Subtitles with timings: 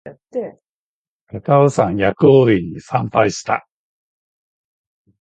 [1.43, 3.67] 高尾山薬王院に参拝した